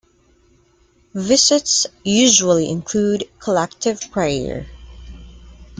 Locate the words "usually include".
2.03-3.29